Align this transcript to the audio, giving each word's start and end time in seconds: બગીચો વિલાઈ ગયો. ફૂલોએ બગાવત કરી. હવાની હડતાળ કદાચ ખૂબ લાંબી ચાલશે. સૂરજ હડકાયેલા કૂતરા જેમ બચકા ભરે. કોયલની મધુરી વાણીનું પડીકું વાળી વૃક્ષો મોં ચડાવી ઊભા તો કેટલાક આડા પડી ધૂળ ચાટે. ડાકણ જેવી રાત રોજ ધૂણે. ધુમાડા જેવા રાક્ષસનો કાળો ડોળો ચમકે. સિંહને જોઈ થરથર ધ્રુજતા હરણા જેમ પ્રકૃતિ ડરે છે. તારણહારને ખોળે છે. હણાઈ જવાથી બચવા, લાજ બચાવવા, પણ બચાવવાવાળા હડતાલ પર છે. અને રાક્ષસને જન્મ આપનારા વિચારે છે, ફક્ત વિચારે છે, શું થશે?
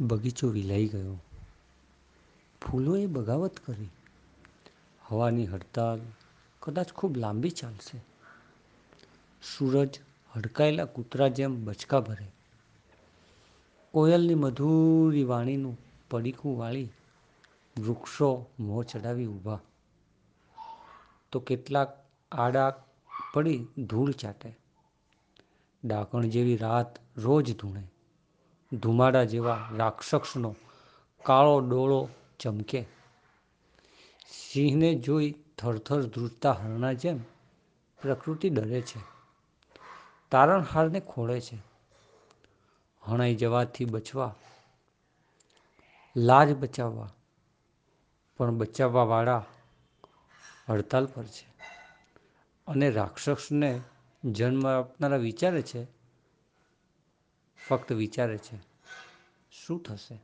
બગીચો 0.00 0.48
વિલાઈ 0.48 0.86
ગયો. 0.86 1.16
ફૂલોએ 2.60 3.06
બગાવત 3.06 3.56
કરી. 3.56 3.88
હવાની 5.02 5.46
હડતાળ 5.46 5.98
કદાચ 6.60 6.92
ખૂબ 6.92 7.16
લાંબી 7.16 7.50
ચાલશે. 7.50 7.98
સૂરજ 9.42 9.98
હડકાયેલા 10.36 10.84
કૂતરા 10.84 11.28
જેમ 11.28 11.64
બચકા 11.64 12.00
ભરે. 12.00 12.26
કોયલની 13.92 14.34
મધુરી 14.34 15.24
વાણીનું 15.24 15.78
પડીકું 16.10 16.58
વાળી 16.58 16.88
વૃક્ષો 17.78 18.46
મોં 18.60 18.84
ચડાવી 18.84 19.26
ઊભા 19.26 19.58
તો 21.32 21.40
કેટલાક 21.40 22.04
આડા 22.32 22.74
પડી 23.34 23.66
ધૂળ 23.78 24.10
ચાટે. 24.12 24.56
ડાકણ 25.84 26.22
જેવી 26.22 26.56
રાત 26.56 26.98
રોજ 27.16 27.56
ધૂણે. 27.58 27.82
ધુમાડા 28.74 29.24
જેવા 29.24 29.68
રાક્ષસનો 29.76 30.56
કાળો 31.24 31.60
ડોળો 31.60 32.08
ચમકે. 32.38 32.86
સિંહને 34.28 34.94
જોઈ 34.94 35.34
થરથર 35.58 36.02
ધ્રુજતા 36.02 36.52
હરણા 36.52 36.92
જેમ 36.92 37.22
પ્રકૃતિ 38.02 38.50
ડરે 38.50 38.80
છે. 38.80 39.00
તારણહારને 40.30 41.00
ખોળે 41.00 41.40
છે. 41.40 41.58
હણાઈ 43.02 43.34
જવાથી 43.34 43.84
બચવા, 43.84 44.34
લાજ 46.16 46.56
બચાવવા, 46.56 47.12
પણ 48.36 48.50
બચાવવાવાળા 48.50 49.44
હડતાલ 50.68 51.06
પર 51.06 51.24
છે. 51.24 51.54
અને 52.66 52.90
રાક્ષસને 52.90 53.80
જન્મ 54.24 54.66
આપનારા 54.66 55.16
વિચારે 55.16 55.62
છે, 55.62 55.86
ફક્ત 57.68 57.92
વિચારે 57.92 58.38
છે, 58.38 58.73
શું 59.56 59.82
થશે? 59.82 60.20